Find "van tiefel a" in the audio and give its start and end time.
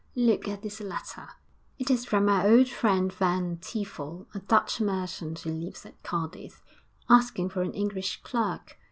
3.13-4.39